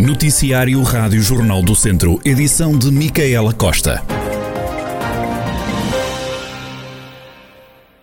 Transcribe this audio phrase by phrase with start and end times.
[0.00, 4.02] Noticiário Rádio Jornal do Centro, edição de Micaela Costa.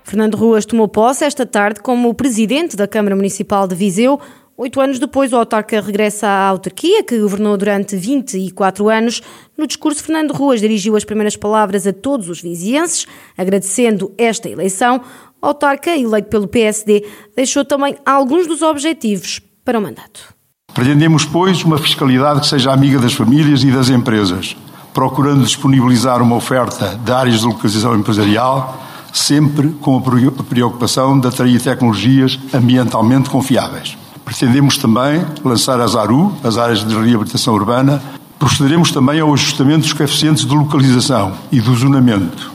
[0.04, 4.22] Fernando Ruas tomou posse esta tarde como presidente da Câmara Municipal de Viseu.
[4.56, 9.24] Oito anos depois, o autarca regressa à autarquia, que governou durante 24 anos.
[9.58, 15.02] No discurso, Fernando Ruas dirigiu as primeiras palavras a todos os vizienses, agradecendo esta eleição.
[15.42, 17.04] O autarca, eleito pelo PSD,
[17.36, 20.37] deixou também alguns dos objetivos para o mandato.
[20.78, 24.56] Pretendemos, pois, uma fiscalidade que seja amiga das famílias e das empresas,
[24.94, 28.80] procurando disponibilizar uma oferta de áreas de localização empresarial,
[29.12, 33.98] sempre com a preocupação de atrair tecnologias ambientalmente confiáveis.
[34.24, 38.00] Pretendemos também lançar as ARU, as áreas de reabilitação urbana.
[38.38, 42.52] Procederemos também ao ajustamento dos coeficientes de localização e do zonamento,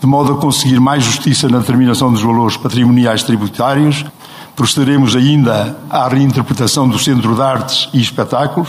[0.00, 4.04] de modo a conseguir mais justiça na determinação dos valores patrimoniais tributários
[4.56, 8.68] Procederemos ainda à reinterpretação do Centro de Artes e Espetáculos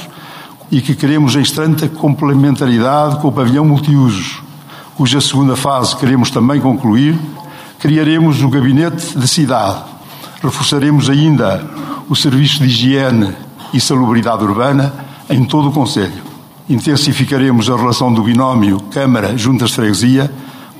[0.72, 4.42] e que queremos em estreita complementaridade com o pavilhão multiusos,
[4.95, 7.16] cuja segunda fase queremos também concluir.
[7.80, 9.83] Criaremos o Gabinete de Cidade.
[10.42, 11.64] Reforçaremos ainda
[12.09, 13.36] o Serviço de Higiene
[13.72, 14.92] e Salubridade Urbana
[15.30, 16.23] em todo o Conselho.
[16.67, 20.31] Intensificaremos a relação do binómio Câmara-Juntas de Freguesia,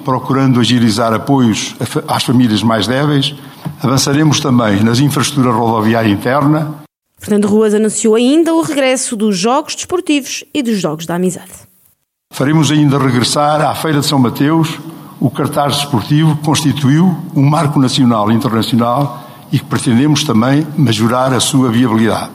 [0.03, 1.75] procurando agilizar apoios
[2.08, 3.36] às famílias mais débeis
[3.82, 6.76] Avançaremos também nas infraestruturas rodoviária interna.
[7.18, 11.52] Fernando Ruas anunciou ainda o regresso dos Jogos Desportivos e dos Jogos da Amizade.
[12.32, 14.78] Faremos ainda regressar à Feira de São Mateus
[15.20, 21.34] o cartaz desportivo que constituiu um marco nacional e internacional e que pretendemos também majorar
[21.34, 22.32] a sua viabilidade.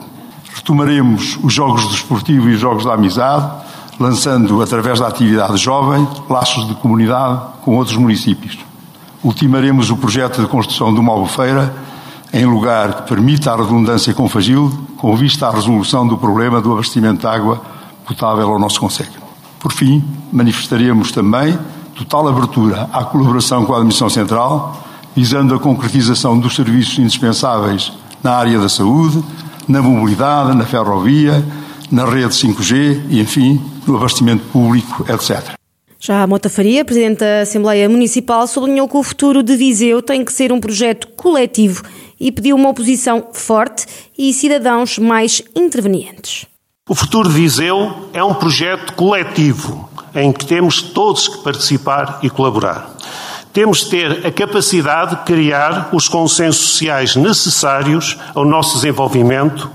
[0.53, 3.49] Retomaremos os Jogos Desportivos e os Jogos da Amizade,
[3.99, 8.57] lançando, através da atividade jovem, laços de comunidade com outros municípios
[9.23, 11.73] ultimaremos o projeto de construção de uma albufeira
[12.33, 16.71] em lugar que permita a redundância com Fagil, com vista à resolução do problema do
[16.71, 17.61] abastecimento de água
[18.05, 19.21] potável ao nosso Conselho.
[19.59, 21.57] Por fim, manifestaremos também
[21.95, 24.81] total abertura à colaboração com a Administração Central,
[25.15, 27.91] visando a concretização dos serviços indispensáveis
[28.23, 29.23] na área da saúde,
[29.67, 31.45] na mobilidade, na ferrovia,
[31.91, 35.60] na rede 5G e, enfim, no abastecimento público, etc.
[36.03, 40.25] Já a Mota Faria, Presidente da Assembleia Municipal, sublinhou que o futuro de Viseu tem
[40.25, 41.83] que ser um projeto coletivo
[42.19, 43.85] e pediu uma oposição forte
[44.17, 46.47] e cidadãos mais intervenientes.
[46.89, 52.31] O futuro de Viseu é um projeto coletivo em que temos todos que participar e
[52.31, 52.95] colaborar.
[53.53, 59.69] Temos de ter a capacidade de criar os consensos sociais necessários ao nosso desenvolvimento,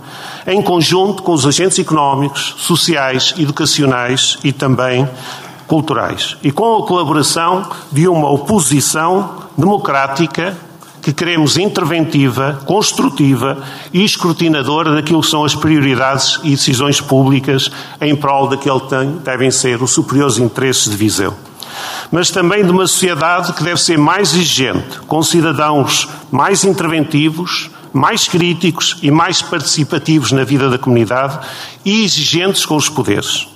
[0.44, 5.09] em conjunto com os agentes económicos, sociais, educacionais e também
[5.66, 10.56] culturais e com a colaboração de uma oposição democrática
[11.06, 13.62] que queremos interventiva, construtiva
[13.93, 19.50] e escrutinadora daquilo que são as prioridades e decisões públicas em prol daquele que devem
[19.53, 21.32] ser os superiores interesses de Viseu.
[22.10, 28.27] Mas também de uma sociedade que deve ser mais exigente, com cidadãos mais interventivos, mais
[28.27, 31.38] críticos e mais participativos na vida da comunidade
[31.84, 33.56] e exigentes com os poderes.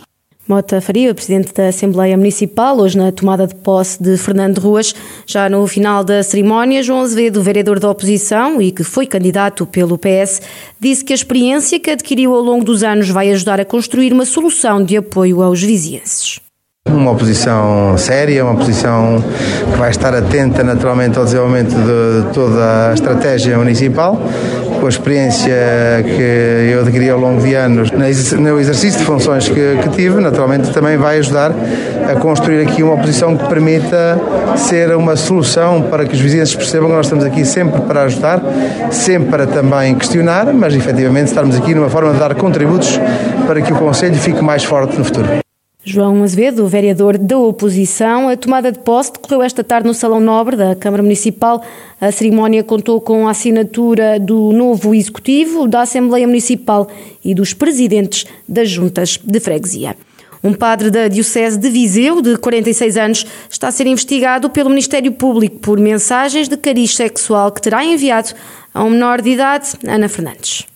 [0.50, 4.92] Mota Faria, presidente da Assembleia Municipal, hoje na tomada de posse de Fernando Ruas.
[5.24, 9.96] Já no final da cerimónia, João Azevedo, vereador da oposição e que foi candidato pelo
[9.96, 10.42] PS,
[10.80, 14.24] disse que a experiência que adquiriu ao longo dos anos vai ajudar a construir uma
[14.24, 16.40] solução de apoio aos vizienses.
[16.88, 19.22] Uma oposição séria, uma oposição
[19.72, 24.18] que vai estar atenta naturalmente ao desenvolvimento de toda a estratégia municipal,
[24.80, 25.52] com a experiência
[26.02, 30.70] que eu adquiri ao longo de anos no exercício de funções que, que tive, naturalmente
[30.72, 31.52] também vai ajudar
[32.10, 34.18] a construir aqui uma oposição que permita
[34.56, 38.40] ser uma solução para que os vizinhos percebam que nós estamos aqui sempre para ajudar,
[38.90, 42.98] sempre para também questionar, mas efetivamente estarmos aqui numa forma de dar contributos
[43.46, 45.49] para que o Conselho fique mais forte no futuro.
[45.82, 50.54] João Azevedo, vereador da oposição, a tomada de posse decorreu esta tarde no Salão Nobre
[50.54, 51.64] da Câmara Municipal.
[51.98, 56.86] A cerimónia contou com a assinatura do novo executivo, da Assembleia Municipal
[57.24, 59.96] e dos presidentes das juntas de freguesia.
[60.44, 65.12] Um padre da Diocese de Viseu, de 46 anos, está a ser investigado pelo Ministério
[65.12, 68.34] Público por mensagens de cariz sexual que terá enviado
[68.74, 70.66] a um menor de idade, Ana Fernandes.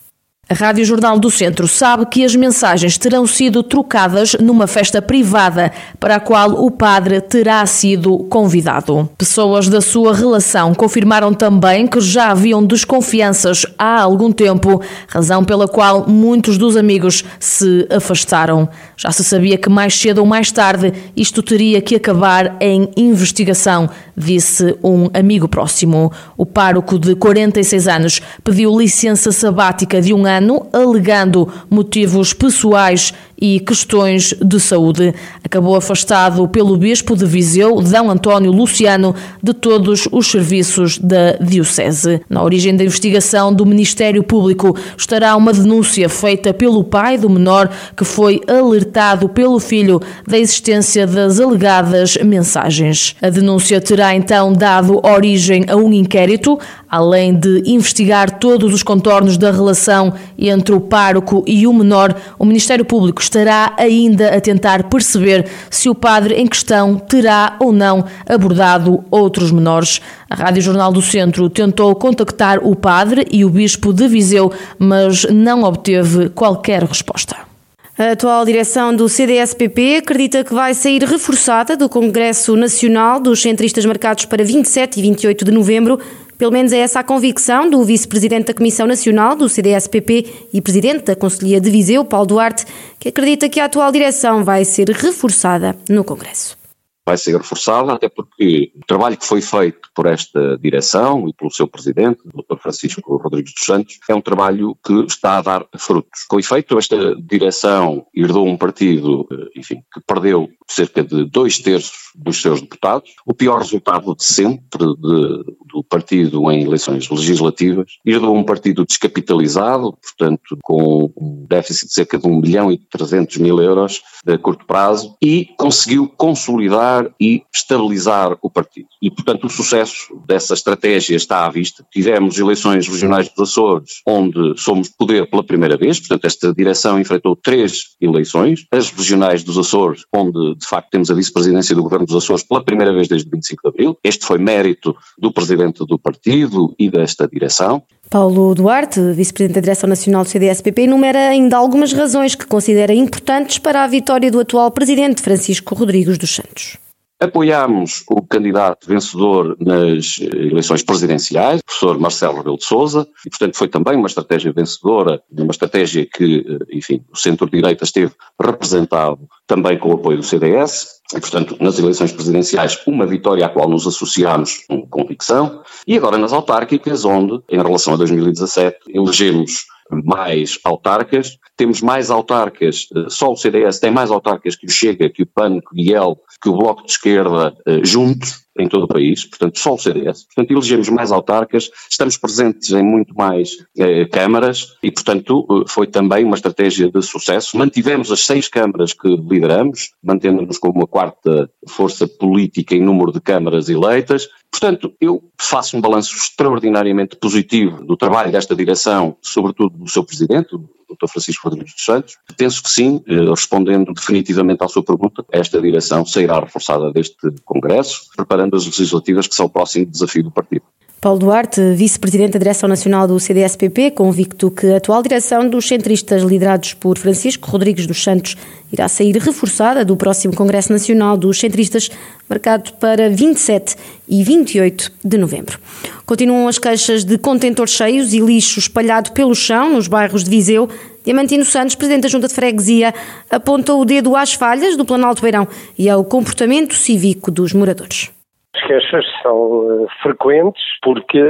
[0.47, 5.73] A Rádio Jornal do Centro sabe que as mensagens terão sido trocadas numa festa privada
[5.99, 9.09] para a qual o padre terá sido convidado.
[9.17, 15.67] Pessoas da sua relação confirmaram também que já haviam desconfianças há algum tempo, razão pela
[15.67, 18.69] qual muitos dos amigos se afastaram.
[18.99, 23.89] Já se sabia que mais cedo ou mais tarde isto teria que acabar em investigação,
[24.17, 26.13] disse um amigo próximo.
[26.37, 33.61] O pároco de 46 anos pediu licença sabática de um ano, alegando motivos pessoais e
[33.61, 35.15] questões de saúde.
[35.43, 37.97] Acabou afastado pelo Bispo de Viseu, D.
[37.97, 42.21] António Luciano, de todos os serviços da Diocese.
[42.29, 47.71] Na origem da investigação do Ministério Público estará uma denúncia feita pelo pai do menor
[47.97, 53.17] que foi alertado pelo filho da existência das alegadas mensagens.
[53.21, 56.59] A denúncia terá então dado origem a um inquérito,
[56.91, 62.13] além de investigar todos os contornos da relação entre o pároco e o menor.
[62.37, 67.73] O Ministério Público estará ainda a tentar perceber se o padre em questão terá ou
[67.73, 70.01] não abordado outros menores.
[70.29, 75.25] A Rádio Jornal do Centro tentou contactar o padre e o bispo de Viseu, mas
[75.31, 77.54] não obteve qualquer resposta.
[77.97, 83.85] A atual direção do CDSPP acredita que vai sair reforçada do Congresso Nacional dos Centristas
[83.85, 86.01] marcados para 27 e 28 de novembro.
[86.37, 91.05] Pelo menos é essa a convicção do vice-presidente da Comissão Nacional do CDSPP e presidente
[91.05, 92.67] da Conselhia de Viseu, Paulo Duarte,
[92.99, 96.64] que acredita que a atual direção vai ser reforçada no Congresso
[97.07, 101.51] vai ser reforçada, até porque o trabalho que foi feito por esta direção e pelo
[101.51, 102.59] seu presidente, o Dr.
[102.61, 106.25] Francisco Rodrigues dos Santos, é um trabalho que está a dar frutos.
[106.29, 112.05] Com efeito, esta direção herdou um partido, eh, enfim, que perdeu cerca de dois terços
[112.15, 118.35] dos seus deputados, o pior resultado de sempre de, do partido em eleições legislativas, herdou
[118.35, 123.61] um partido descapitalizado, portanto, com um déficit de cerca de 1 milhão e 300 mil
[123.61, 128.89] euros a curto prazo, e conseguiu consolidar e estabilizar o partido.
[129.01, 131.85] E, portanto, o sucesso dessa estratégia está à vista.
[131.93, 137.37] Tivemos eleições regionais dos Açores, onde somos poder pela primeira vez, portanto, esta direção enfrentou
[137.37, 142.17] três eleições, as regionais dos Açores, onde, de facto, temos a vice-presidência do governo dos
[142.17, 143.99] Açores pela primeira vez desde 25 de abril.
[144.03, 147.83] Este foi mérito do presidente do partido e desta direção.
[148.11, 153.59] Paulo Duarte, vice-presidente da Direção Nacional do CDSPP, enumera ainda algumas razões que considera importantes
[153.59, 156.84] para a vitória do atual presidente Francisco Rodrigues dos Santos.
[157.21, 163.57] Apoiámos o candidato vencedor nas eleições presidenciais, o professor Marcelo Rebelo de Sousa, e portanto
[163.57, 169.91] foi também uma estratégia vencedora, uma estratégia que, enfim, o centro-direita esteve representado também com
[169.91, 174.65] o apoio do CDS, e portanto nas eleições presidenciais uma vitória à qual nos associámos
[174.69, 181.81] com convicção, e agora nas autárquicas, onde, em relação a 2017, elegemos mais autarcas, temos
[181.81, 185.61] mais autarcas, eh, só o CDS tem mais autarcas que o Chega, que o PAN,
[185.61, 189.59] que o IEL, que o Bloco de Esquerda eh, juntos, em todo o país, portanto
[189.59, 190.25] só o CDS.
[190.25, 195.87] Portanto, elegemos mais autarcas, estamos presentes em muito mais eh, câmaras e, portanto, eh, foi
[195.87, 197.57] também uma estratégia de sucesso.
[197.57, 203.21] Mantivemos as seis câmaras que lideramos, mantendo-nos como a quarta força política em número de
[203.21, 204.29] câmaras eleitas.
[204.51, 210.57] Portanto, eu faço um balanço extraordinariamente positivo do trabalho desta direção, sobretudo do seu presidente,
[210.95, 211.09] Dr.
[211.09, 212.17] Francisco Rodrigues dos Santos.
[212.37, 218.09] Penso que sim, eh, respondendo definitivamente à sua pergunta, esta direção sairá reforçada deste Congresso,
[218.17, 220.65] preparando as legislativas que são o próximo desafio do partido.
[221.05, 226.23] Paulo Duarte, vice-presidente da Direção Nacional do CDSPP, convicto que a atual direção dos centristas
[226.23, 228.39] liderados por Francisco Rodrigues dos Santos
[228.73, 231.91] irá sair reforçada do próximo Congresso Nacional dos Centristas,
[232.27, 233.77] marcado para 27
[234.09, 235.59] e 28 de novembro.
[236.07, 240.71] Continuam as queixas de contentores cheios e lixo espalhado pelo chão nos bairros de Viseu.
[241.05, 242.95] Diamantino Santos, presidente da Junta de Freguesia,
[243.29, 245.47] apontou o dedo às falhas do Planalto Beirão
[245.79, 248.14] e ao comportamento cívico dos moradores.
[248.55, 251.23] As queixas são uh, frequentes porque,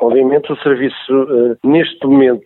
[0.00, 2.42] obviamente, o serviço uh, neste momento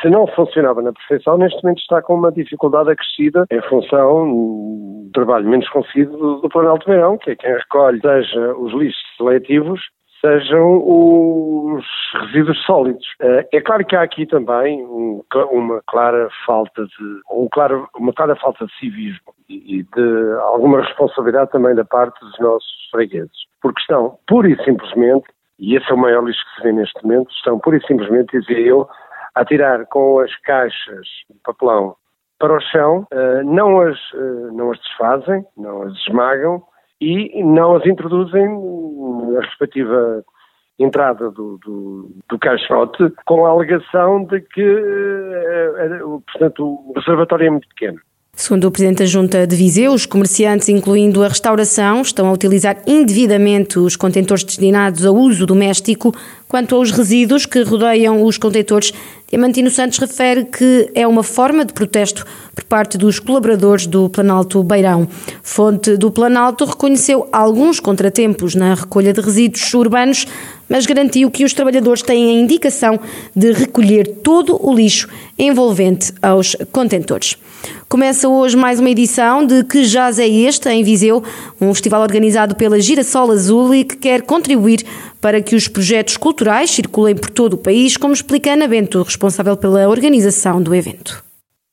[0.00, 5.10] se não funcionava na perfeição, neste momento está com uma dificuldade acrescida em função do
[5.14, 9.80] trabalho menos conseguido do, Planalto Beirão, que é quem recolhe, seja os lixos seletivos,
[10.20, 11.84] sejam os
[12.20, 13.06] resíduos sólidos.
[13.20, 18.36] Eh, é claro que há aqui também uma clara falta de um claro, uma clara
[18.36, 24.18] falta de civismo e de alguma responsabilidade também da parte dos nossos fregueses, porque estão
[24.26, 25.26] pura e simplesmente,
[25.58, 28.38] e esse é o maior lixo que se vê neste momento, estão pura e simplesmente,
[28.38, 28.88] dizia eu,
[29.34, 31.94] a tirar com as caixas de papelão
[32.38, 36.62] para o chão, eh, não as, eh, não as desfazem, não as esmagam,
[37.00, 38.46] e não as introduzem
[39.32, 40.24] na respectiva
[40.78, 45.98] entrada do, do, do, caixote com a alegação de que, eh,
[46.30, 47.98] portanto, o reservatório é muito pequeno.
[48.38, 52.76] Segundo o Presidente da Junta de Viseu, os comerciantes, incluindo a restauração, estão a utilizar
[52.86, 56.14] indevidamente os contentores destinados a uso doméstico.
[56.46, 58.92] Quanto aos resíduos que rodeiam os contentores,
[59.26, 64.62] Diamantino Santos refere que é uma forma de protesto por parte dos colaboradores do Planalto
[64.62, 65.08] Beirão.
[65.42, 70.26] Fonte do Planalto reconheceu alguns contratempos na recolha de resíduos urbanos,
[70.68, 72.98] mas garantiu que os trabalhadores têm a indicação
[73.34, 75.08] de recolher todo o lixo
[75.38, 77.36] envolvente aos contentores.
[77.88, 81.22] Começa hoje mais uma edição de Que Jazz é Este, em Viseu,
[81.60, 84.84] um festival organizado pela Girassol Azul e que quer contribuir
[85.20, 89.56] para que os projetos culturais circulem por todo o país, como explica Ana Bento, responsável
[89.56, 91.25] pela organização do evento.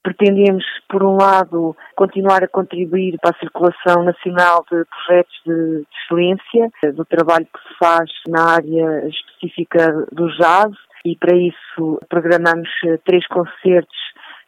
[0.03, 6.69] Pretendemos, por um lado, continuar a contribuir para a circulação nacional de projetos de excelência,
[6.93, 10.73] do trabalho que se faz na área específica do jazz,
[11.05, 12.69] e para isso programamos
[13.05, 13.97] três concertos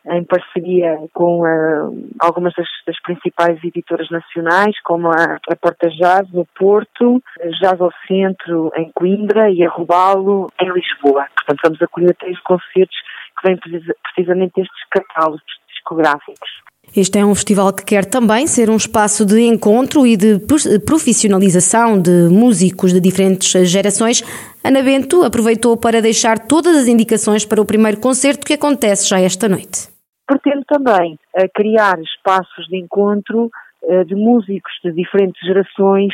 [0.07, 6.31] em parceria com uh, algumas das, das, principais editoras nacionais, como a, a Porta Jazz
[6.31, 7.21] no Porto,
[7.59, 11.25] Jazz ao Centro em Coimbra e a Rubalo em Lisboa.
[11.35, 12.97] Portanto, vamos acolher três concertos
[13.45, 16.49] vêm precisamente destes catálogos discográficos.
[16.95, 20.39] Este é um festival que quer também ser um espaço de encontro e de
[20.85, 24.23] profissionalização de músicos de diferentes gerações.
[24.63, 29.19] Ana Bento aproveitou para deixar todas as indicações para o primeiro concerto que acontece já
[29.19, 33.49] esta noite pretende também uh, criar espaços de encontro
[33.83, 36.13] uh, de músicos de diferentes gerações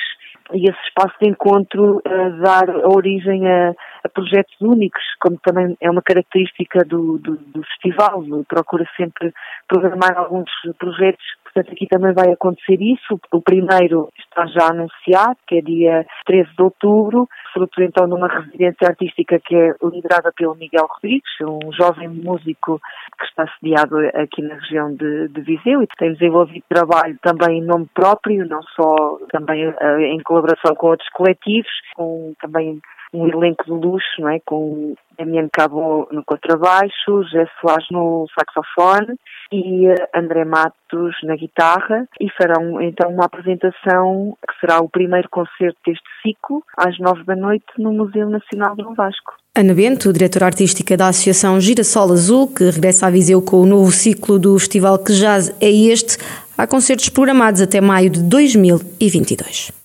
[0.53, 5.89] e esse espaço de encontro uh, dar origem a, a, projetos únicos, como também é
[5.89, 9.34] uma característica do, do, do festival, procura sempre
[9.67, 13.20] programar alguns projetos Portanto, aqui também vai acontecer isso.
[13.29, 18.27] O primeiro está já anunciado, que é dia 13 de outubro, fruto então de uma
[18.27, 22.79] residência artística que é liderada pelo Miguel Rodrigues, um jovem músico
[23.20, 27.65] que está sediado aqui na região de, de Viseu e tem desenvolvido trabalho também em
[27.65, 32.81] nome próprio, não só também uh, em colaboração com outros coletivos, com também
[33.13, 34.39] um elenco de luxo, não é?
[34.46, 39.15] com Damiano Cabo no contrabaixo, José Soares no saxofone
[39.51, 45.30] e eh, André Matos na guitarra e farão então uma apresentação que será o primeiro
[45.30, 49.34] concerto deste ciclo às nove da noite no Museu Nacional do Vasco.
[49.56, 53.91] Ana Bento, diretora artística da Associação Girassol Azul, que regressa a Viseu com o novo
[53.91, 56.18] ciclo do festival que jazz é este,
[56.58, 59.81] há concertos programados até maio de 2022.